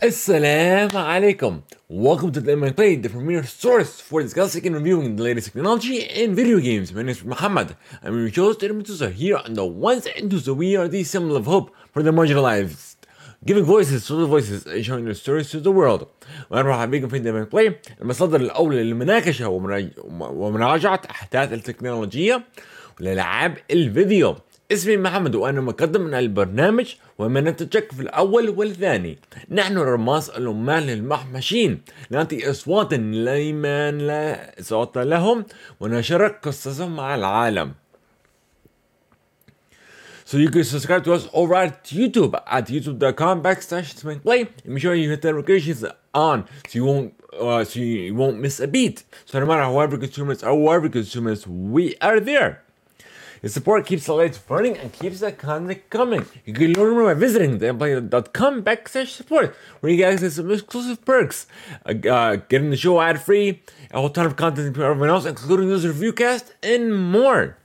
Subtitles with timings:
[0.00, 1.62] Assalamu alaikum.
[1.88, 5.98] Welcome to the MI Play, the premier source for discussing and reviewing the latest technology
[6.00, 6.92] in video games.
[6.94, 7.76] My name is Muhammad.
[8.02, 10.48] I'm your host, and Medusa here on the ones and twos.
[10.50, 12.96] We are the symbol of hope for the marginalized.
[13.44, 16.06] Giving voices to the voices and showing their stories to the world.
[16.50, 22.44] مرحبا بكم في دايما بلاي المصدر الاول للمناقشه ومراج- ومراجعه احداث التكنولوجيه
[22.98, 24.36] والالعاب الفيديو.
[24.71, 29.17] اسمي محمد وأنا مقدم من البرنامج ومن نتشك في الأول والثاني.
[29.49, 35.45] نحن رماس العمال المحمشين نعطي اصوات لمن لا صوت لهم
[35.79, 37.73] ونشارك قصصهم مع العالم.
[40.25, 43.89] So you can subscribe to us over at YouTube at youtube.com backslash
[44.23, 44.41] play.
[44.63, 48.39] And make sure you hit the notifications on so you won't uh, so you won't
[48.39, 49.03] miss a beat.
[49.25, 52.63] So no matter however consumers or wherever consumers, we are there.
[53.41, 56.27] Your support keeps the lights burning and keeps the content coming.
[56.45, 60.51] You can learn more by visiting theemployer.com backslash support, where you get access to some
[60.51, 61.47] exclusive perks,
[61.87, 65.25] uh, uh, getting the show ad free, a whole ton of content for everyone else,
[65.25, 67.57] including this review cast, and more.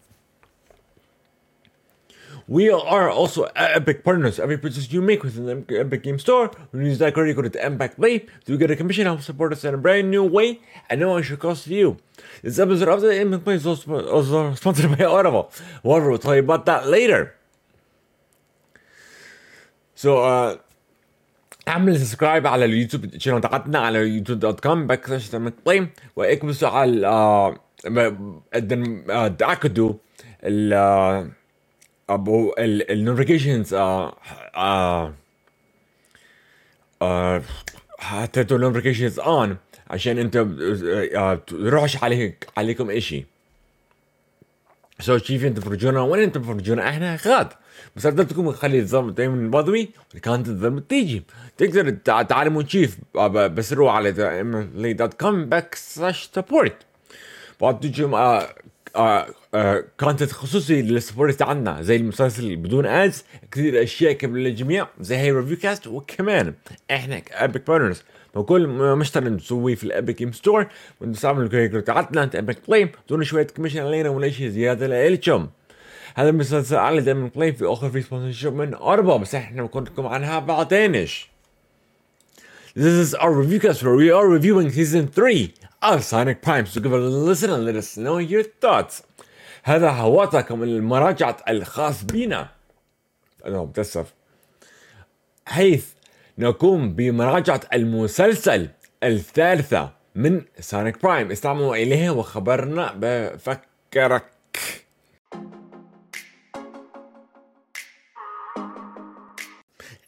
[2.48, 4.36] We are also Epic partners.
[4.40, 7.46] Every purchase you make within the Epic Game Store, when you use that credit code
[7.46, 10.60] at Impact Play, you get a commission help support us in a brand new way
[10.90, 11.98] at no extra cost to you.
[12.44, 15.46] This episode of the Impact Play is also, also sponsored by Audible.
[15.84, 17.36] However, we'll tell you about that later.
[19.96, 20.58] So, uh,
[21.68, 28.40] اعمل سبسكرايب على اليوتيوب شانل تاعتنا على youtube.com باك سلاش بلاي واكبسوا على آه، ب-
[28.56, 29.94] دن- آه، تاكدوا
[30.44, 31.28] ال آه،
[32.11, 33.75] أبو ال notifications
[37.99, 39.57] حطيتوا ال notifications on
[39.91, 40.37] عشان أنت
[41.17, 43.25] آه، تروحش عليك عليكم إشي.
[45.01, 47.49] سو شوف أنت تفرجونا وين أنت تفرجونا إحنا غاد
[47.97, 49.89] بس اريدكم نخلي النظام دائما بضوي
[50.23, 51.23] كانت النظام تيجي.
[51.59, 54.13] تقدر تع- تعلموا تشيف آه، بس روح على
[55.45, 56.77] باك سلاش سبورت
[57.61, 58.05] بعد تجي
[60.01, 65.57] كونتنت خصوصي للسبورت عنا زي المسلسل بدون أدز كثير أشياء قبل للجميع زي هي ريفيو
[65.57, 66.55] كاست وكمان
[66.91, 68.03] إحنا كأبيك بارتنرز
[68.35, 68.67] وكل
[68.97, 70.67] مشتري نسويه في الأبيك جيم ستور
[71.01, 75.49] ونستعمل الكريكتر تاعتنا انت ابيك بلاي دون شوية كوميشن علينا ولا شيء زيادة لكم
[76.15, 80.07] هذا المسلسل على دايما بلاي في آخر في سبونسرشيب من أربعة بس إحنا بنقول لكم
[80.07, 81.29] عنها بعدينش
[82.77, 86.67] This is our review cast where we are reviewing season 3 of Sonic Prime.
[86.67, 89.03] So give it a listen and let us know your thoughts.
[89.67, 92.49] هذا هواتكم المراجعة الخاص بنا.
[93.47, 94.15] أنا متأسف.
[95.47, 95.87] حيث
[96.39, 98.69] نقوم بمراجعة المسلسل
[99.03, 104.25] الثالثة من سونيك برايم استمعوا إليه وخبرنا بفكرك.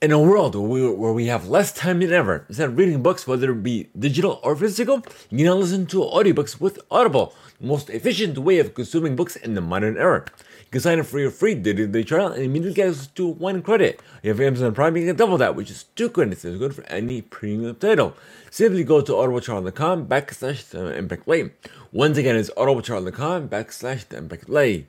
[0.00, 3.03] In a world where we, where we have less time than ever, instead of reading
[3.03, 7.34] books, whether it be digital or physical, you can now listen to audiobooks with Audible,
[7.60, 10.25] the most efficient way of consuming books in the modern era.
[10.60, 13.60] You can sign up for your free day trial and immediately get access to one
[13.60, 14.00] credit.
[14.22, 16.44] If you have Amazon Prime, you can double that, which is two credits.
[16.44, 18.14] It's good for any premium title.
[18.53, 21.50] Simply go to audibletrial.com backslash the impact play.
[21.91, 24.87] Once again, it's audibletrial.com backslash the impact play.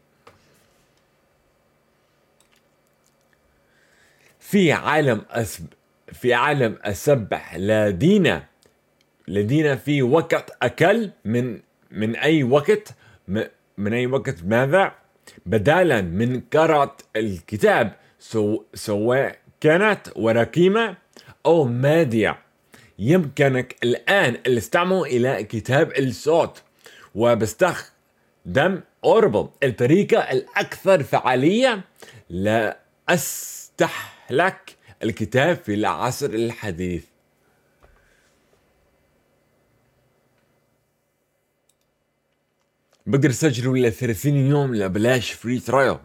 [4.49, 5.65] في عالم أسب...
[6.13, 8.43] في عالم أسبح لدينا
[9.27, 11.59] لدينا في وقت أقل من
[11.91, 12.93] من أي وقت.
[13.77, 14.91] من أي وقت ماذا
[15.45, 18.63] بدلا من قراءة الكتاب سو...
[18.73, 20.97] سواء كانت ورقيمة
[21.45, 22.37] أو مادية
[22.99, 26.63] يمكنك الآن الاستماع إلى كتاب الصوت
[27.15, 31.81] وبستخدم أوربل الطريقة الأكثر فعالية
[34.29, 37.03] لأستحلك الكتاب في العصر الحديث.
[43.05, 45.97] بقدر اسجله إلى 30 يوم لا بلاش فري ترايل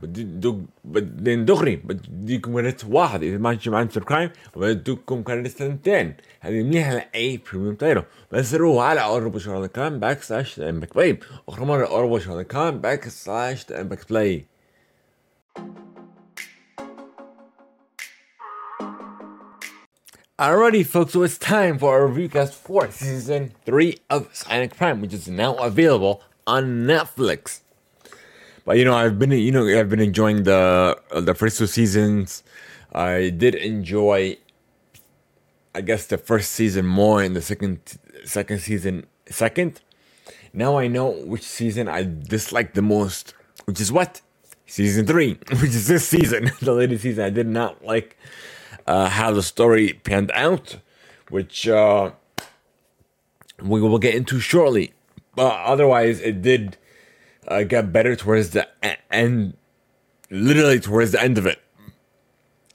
[0.85, 3.23] بعدين دغري بديكم credit واحد.
[3.23, 6.15] إذا ما جمعت subscribe وبديكم credit ثنتين.
[6.41, 11.19] هذه منيحة لأي premium title بس روحوا على Audible com backslash impactplay
[11.49, 14.54] اخر مره Audible com backslash impactplay
[20.37, 25.01] Alrighty, folks, so it's time for our review cast for season three of Sonic Prime,
[25.01, 27.61] which is now available on Netflix.
[28.65, 31.69] But you know, I've been you know I've been enjoying the uh, the first two
[31.69, 32.43] seasons.
[32.93, 34.37] I did enjoy,
[35.73, 37.79] I guess, the first season more, and the second
[38.25, 39.83] second season second.
[40.53, 43.35] Now I know which season I dislike the most,
[43.67, 44.21] which is what
[44.67, 47.25] season three, which is this season, the latest season.
[47.25, 48.19] I did not like
[48.87, 50.77] uh, how the story panned out
[51.31, 52.13] which uh,
[53.61, 54.93] we will get into shortly.
[55.35, 56.77] But otherwise, it did
[57.49, 58.69] uh, get better towards the
[59.11, 59.57] end,
[60.31, 61.61] literally towards the end of it.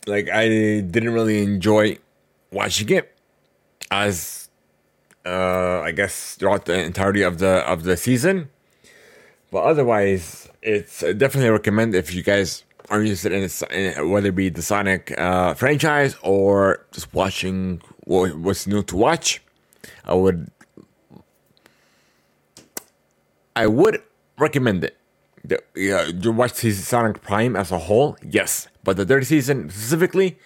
[0.07, 0.47] Like I
[0.81, 1.99] didn't really enjoy
[2.51, 3.15] watching it
[3.91, 4.49] as
[5.25, 8.49] uh, I guess throughout the entirety of the of the season.
[9.51, 14.49] But otherwise, it's definitely recommend if you guys are interested in, in whether it be
[14.49, 19.41] the Sonic uh, franchise or just watching what, what's new to watch.
[20.05, 20.51] I would
[23.55, 24.01] I would
[24.37, 24.97] recommend it.
[25.43, 30.37] The, yeah, you watch Sonic Prime as a whole, yes, but the third season specifically,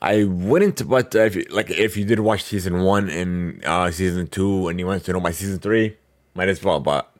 [0.00, 0.88] I wouldn't.
[0.88, 4.78] But if you, like, if you did watch season one and uh, season two, and
[4.78, 5.96] you wanted to know my season three,
[6.34, 6.80] might as well.
[6.80, 7.12] But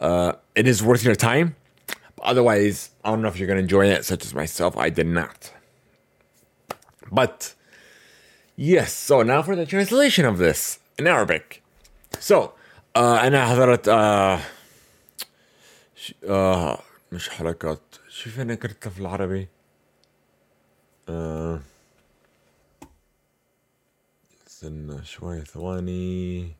[0.00, 1.54] uh, it is worth your time.
[2.22, 4.76] Otherwise, I don't know if you're gonna enjoy it, such as myself.
[4.76, 5.52] I did not.
[7.10, 7.54] But
[8.56, 11.62] yes, so now for the translation of this in Arabic.
[12.18, 12.52] So
[12.94, 14.40] uh, أنا حضرت uh,
[16.24, 16.78] آه
[17.12, 19.48] مش حركات شو فينا كتبتها في العربي
[21.08, 21.60] آه
[24.48, 26.52] استنى شوي ثواني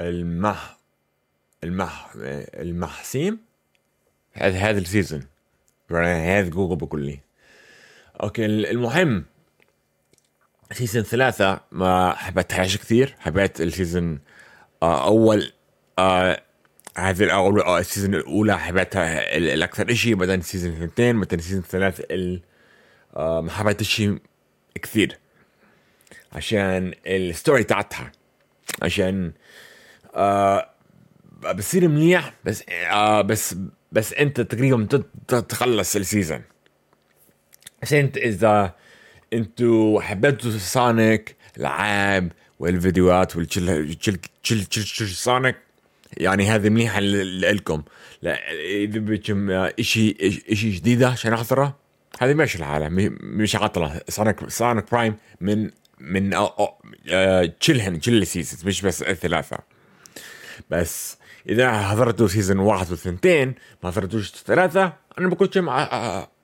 [0.00, 0.76] المح
[1.64, 3.38] المح المحسيم
[4.32, 5.26] هذا هذا السيزون.
[5.90, 7.20] هذا جوجل بكلي
[8.22, 9.24] أوكي المهم
[10.72, 13.14] سيزون ثلاثة ما حبيتهاش كثير.
[13.18, 14.18] حبيت السيزون
[14.82, 15.52] آه أول
[15.98, 16.42] آه
[16.98, 22.04] هذه الأول آه السيزون الأولى حبيتها ال- الاكثر إشي بعدين سيزون اثنتين بعدين سيزون ثلاثة
[22.10, 22.40] ال-
[23.16, 24.02] آه ما حبيتش
[24.82, 25.18] كثير.
[26.32, 28.12] عشان الستوري تاعتها.
[28.82, 29.32] عشان
[30.16, 30.70] آه
[31.54, 33.54] بصير منيح بس آه بس
[33.92, 36.42] بس انت تقريبا تخلص السيزون
[37.92, 38.74] انت إذا
[39.32, 45.56] أنتوا حبيتوا سونيك العاب والفيديوهات والشل تشل تشل تشل تشل سونيك
[46.16, 47.82] يعني هذه منيحة ل- لكم.
[48.24, 50.16] إذا بدكم آه، إشي
[50.50, 51.76] إشي جديدة عشان احضره
[52.20, 52.88] هذه ماشي الحالة
[53.20, 55.70] مش عطلة سونيك سونيك برايم من
[56.00, 56.30] من
[57.60, 59.58] تشيلهن تشيل السيزونز مش بس الثلاثة.
[60.70, 61.16] بس
[61.48, 65.68] إذا حضرتوا سيزون واحد وثنتين ما حضرتوش ثلاثة أنا لكم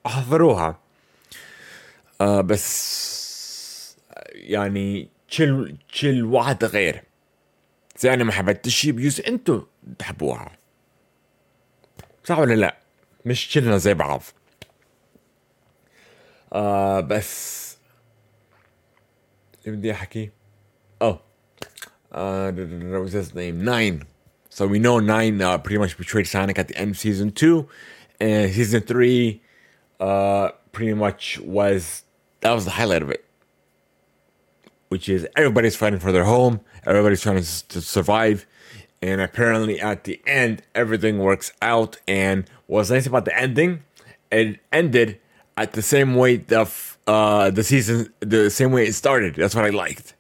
[0.07, 0.81] احضروها
[2.21, 3.97] آه بس
[4.33, 7.03] يعني تشيل تشيل واحد غير.
[7.99, 9.61] زي أنا ما حبيتش بيوز أنتوا
[9.99, 10.53] تحبوها.
[12.25, 12.77] صح ولا لا؟
[13.27, 14.23] مش تشيلنا زي بعض.
[16.53, 17.63] آه بس
[19.67, 20.31] اللي بدي أحكي؟
[22.13, 23.65] Uh, what was his name?
[23.65, 24.05] Nine.
[24.51, 27.69] So we know Nine uh, pretty much betrayed Sonic at the end of season two,
[28.21, 29.41] and season three
[29.99, 32.05] uh, pretty much was
[32.41, 33.25] that was the highlight of it,
[34.89, 38.47] which is everybody's fighting for their home, everybody's trying to, to survive,
[39.01, 41.99] and apparently at the end everything works out.
[42.07, 43.85] And what's nice about the ending,
[44.31, 45.19] it ended
[45.57, 46.71] at the same way the
[47.07, 49.37] uh, the season, the same way it started.
[49.37, 50.15] That's what I liked.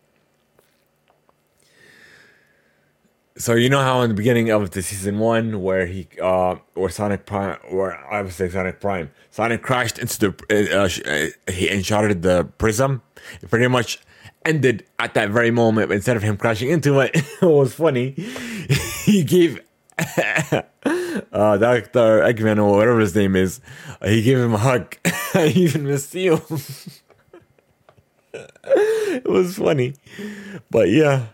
[3.37, 6.91] So you know how in the beginning of the season one where he uh where
[6.91, 11.71] Sonic Prime or I would say Sonic Prime Sonic crashed into the uh, uh, he
[11.71, 13.03] enchanted the prism.
[13.41, 13.99] It pretty much
[14.45, 17.11] ended at that very moment but instead of him crashing into it
[17.43, 18.15] it was funny.
[19.03, 19.61] He gave
[19.99, 20.62] uh
[21.33, 22.21] Dr.
[22.23, 23.61] Eggman or whatever his name is
[24.01, 24.97] uh, he gave him a hug.
[25.35, 27.01] Even missed Mysterio
[28.35, 29.95] it was funny.
[30.71, 31.27] But yeah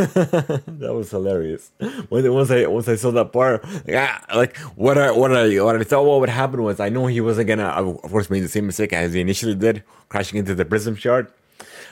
[0.80, 1.72] that was hilarious.
[2.08, 5.60] When once I once I saw that part, like, ah, like what I what I
[5.60, 8.40] what I thought what would happen was I know he wasn't gonna of course made
[8.40, 11.30] the same mistake as he initially did, crashing into the prism shard.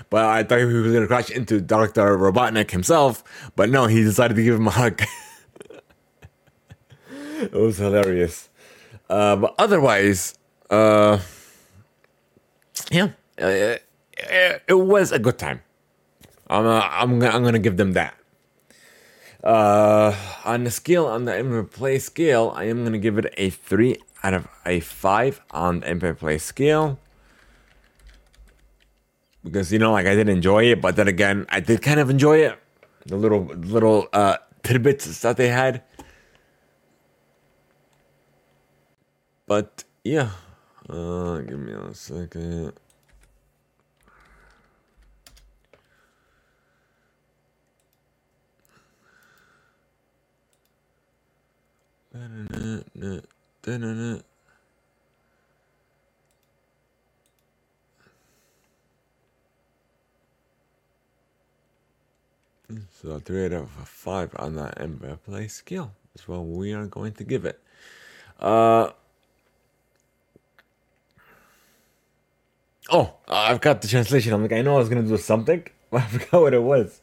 [0.08, 3.22] But I thought he was gonna crash into Doctor Robotnik himself.
[3.56, 5.02] But no, he decided to give him a hug.
[7.10, 8.48] it was hilarious.
[9.10, 10.38] Uh, but otherwise,
[10.70, 11.18] uh,
[12.90, 13.10] yeah,
[13.40, 13.82] uh, it,
[14.66, 15.60] it was a good time.
[16.50, 18.14] I'm uh, I'm gonna, I'm gonna give them that.
[19.42, 23.50] Uh, on the scale on the infinite play scale, I am gonna give it a
[23.50, 26.98] three out of a five on the infinite play scale
[29.44, 32.10] because you know like I did enjoy it, but then again I did kind of
[32.10, 32.58] enjoy it.
[33.06, 35.82] the little little uh, tidbits that they had.
[39.46, 40.30] But yeah,
[40.88, 42.72] uh, give me a second.
[63.00, 67.12] So three out of five on that NBA play skill is what we are going
[67.12, 67.60] to give it.
[68.38, 68.90] Uh,
[72.90, 74.32] oh, I've got the translation.
[74.32, 77.00] I'm like, I know I was gonna do something, but I forgot what it was.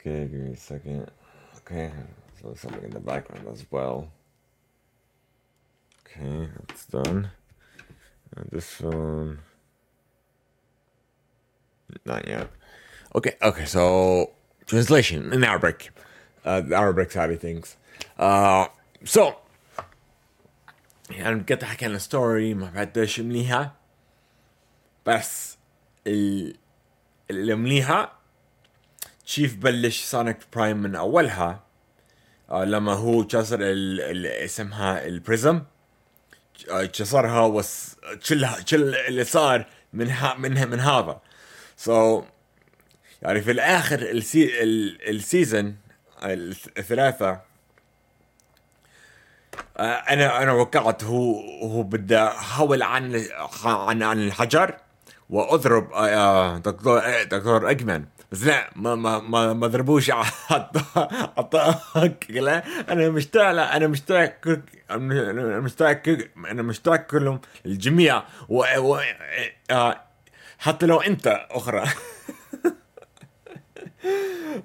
[0.00, 1.10] Okay, give me a second.
[1.58, 1.90] Okay,
[2.39, 4.11] so there's something in the background as well.
[6.01, 7.31] Okay, that's done.
[8.35, 9.39] And this one,
[12.05, 12.49] not yet.
[13.15, 14.31] Okay, okay, so
[14.65, 15.91] translation in Arabic,
[16.45, 17.77] uh, the Arabic side of things.
[18.17, 18.67] Uh,
[19.03, 19.35] so
[21.11, 23.75] يعني بقيت احكي عن الستوري ما بعدش منيحة
[25.05, 25.57] بس
[26.07, 26.55] ال
[27.31, 28.19] المنيحة
[29.25, 31.64] تشيف بلش سونيك برايم من اولها آه
[32.50, 33.58] لما هو كسر.
[34.44, 35.62] اسمها البريزم
[36.68, 40.34] كسرها وس تشل تشل اللي صار من ها...
[40.34, 41.20] من من هذا
[41.76, 42.24] سو so,
[43.22, 44.62] يعني في الآخر السي...
[44.62, 45.08] ال...
[45.08, 45.76] السيزون
[46.78, 47.40] الثلاثة
[49.78, 53.26] أنا أنا وقعت هو هو بده حول عن
[53.64, 54.76] عن عن الحجر
[55.30, 55.84] وأضرب
[56.62, 63.76] دكتور دكتور اجمن بس لا ما ما ما, ما ضربوش اعطاك لا أنا مشتاق لا
[63.76, 66.02] أنا مشتاق أنا مشتاق
[66.50, 69.00] أنا مشتاق كلهم الجميع و, و
[70.58, 71.84] حتى لو أنت أخرى.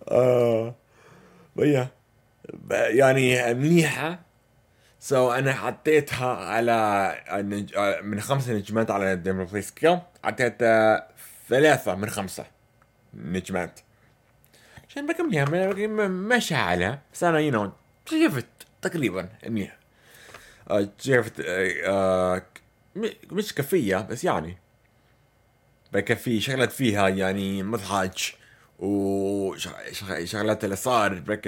[0.07, 0.75] آه
[2.71, 4.19] يعني منيحه
[4.99, 7.15] سو so أنا حطيتها على
[8.03, 9.61] من خمسة نجمات على ديمو بلاي
[10.23, 11.07] حطيتها
[11.49, 12.45] ثلاثة من خمسة.
[13.13, 13.79] نجمات.
[14.89, 17.71] عشان بكملها ماشي عليها بس أنا يو
[18.05, 18.45] شفت
[18.81, 19.77] تقريبا منيح
[20.99, 21.41] شفت
[23.31, 24.57] مش كفية بس يعني
[25.93, 28.13] بكفي شغلات فيها يعني مضحك
[28.79, 31.47] وشغلات اللي صار بك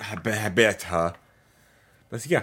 [0.00, 1.12] حبيتها.
[2.12, 2.42] بس yeah.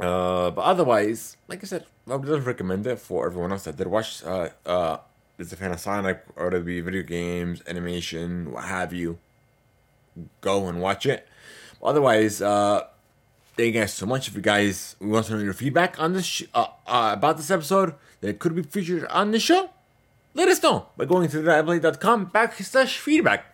[0.00, 3.88] Uh, but otherwise, like I said, I would recommend it for everyone else that did
[3.88, 4.22] watch.
[4.24, 4.96] Uh, uh,
[5.37, 9.19] is a fan of Sonic or to be video games, animation, what have you.
[10.41, 11.27] Go and watch it.
[11.81, 12.83] Otherwise, uh,
[13.57, 14.27] thank you guys so much.
[14.27, 17.49] If you guys want to know your feedback on this sh- uh, uh, about this
[17.49, 19.69] episode that could be featured on the show,
[20.33, 23.45] let us know by going to theblade.com backslash feedback.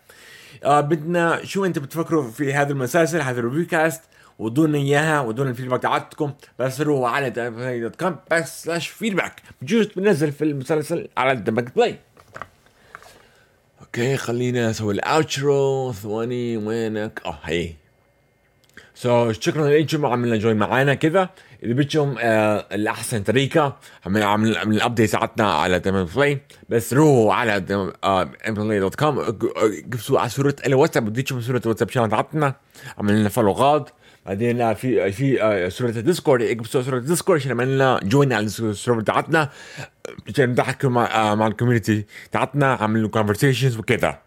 [0.64, 3.66] Uh, بدنا شو انت بتفكروا في هذا المسلسل هذا الريفيو
[4.39, 6.33] ودونا إياها ودونا الفيدباك تاعتكم
[6.81, 11.99] روحوا على دوت كوم باك سلاش فيدباك بجوز بنزل في المسلسل على دمك بلاي
[13.81, 17.73] أوكي خلينا نسوي الاوترو ثواني وينك؟ آه هي.
[18.95, 21.29] سو so, شكرا لكم عملنا جوين معانا كذا.
[21.63, 23.77] إذا بدكم آه الأحسن طريقة
[24.07, 27.61] عمل عمل الابديت تاعتنا على ديمون بلاي بس روحوا على
[28.49, 29.39] بلاي دوت كوم
[30.11, 32.55] على صورة الواتساب بديكم صورة الواتساب شانل تاعتنا
[32.99, 33.85] عملنا فولو غاد.
[34.27, 39.51] بعدين في في سورة الديسكورد اكتب سورة الديسكورد عشان عملنا جوين على السيرفر تاعتنا
[40.29, 44.19] عشان نضحك مع, مع الكوميونتي تاعتنا عملنا كونفرسيشنز وكذا.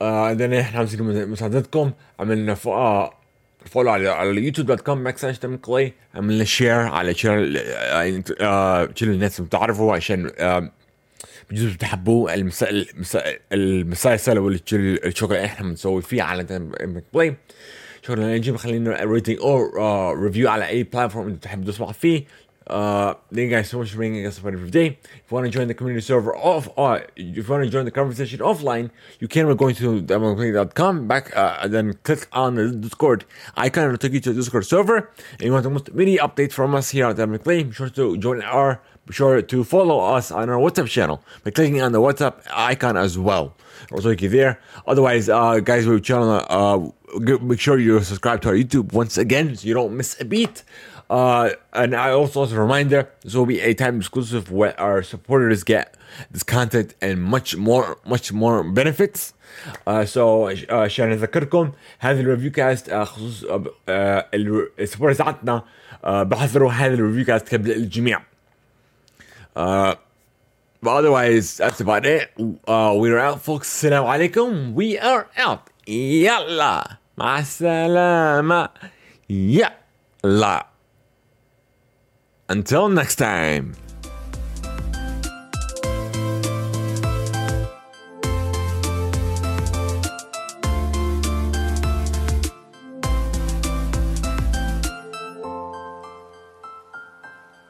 [0.00, 1.92] بعدين إحنا عاوزين مساعدتكم.
[2.20, 7.52] عملنا فولو على على اليوتيوب دوت كوم باك سلاش كلاي عملنا شير على شير
[8.94, 10.30] شير الناس بتعرفوا عشان
[11.50, 12.86] بجوز بتحبوه المسائل
[13.52, 14.98] المسلسل والشغل
[15.36, 16.44] اللي إحنا بنسوي فيه على
[17.14, 17.36] بلاي
[18.06, 22.24] شغل نجيب خلينا ريتنج أو ريفيو على اي بلاتفورم انت بتحب تسمع فيه
[22.70, 24.86] Uh, thank you guys so much for being us for every day.
[25.02, 27.84] If you want to join the community server off, uh, if you want to join
[27.84, 32.54] the conversation offline, you can by going to demoplay.com back uh, and then click on
[32.54, 33.24] the Discord
[33.56, 34.98] icon to take you to the Discord server.
[35.32, 37.88] And you want the most immediate update from us here at Dynamic Play, be sure
[37.88, 38.80] to join our
[39.11, 43.17] sure to follow us on our WhatsApp channel by clicking on the WhatsApp icon as
[43.17, 43.55] well.
[43.91, 44.59] I'll take you there.
[44.87, 46.89] Otherwise, uh, guys, we channel, uh,
[47.41, 50.63] make sure you subscribe to our YouTube once again so you don't miss a beat.
[51.07, 55.03] Uh, and I also, as a reminder, this will be a time exclusive where our
[55.03, 55.95] supporters get
[56.31, 59.33] this content and much more, much more benefits.
[59.85, 63.45] Uh, so عشان اذكركم هذا الريفيو كاست خصوص
[63.89, 65.63] السبورترز تاعتنا
[66.03, 68.21] بحضروا هذا الريفيو كاست قبل الجميع.
[69.56, 69.94] uh,
[70.82, 72.30] but otherwise, that's about it.
[72.66, 73.68] Uh, we're out, folks.
[73.68, 74.72] Salam alaikum.
[74.72, 75.68] We are out.
[75.86, 76.98] Yalla.
[77.16, 78.70] Ma salama.
[79.28, 80.66] Yalla.
[82.48, 83.74] Until next time.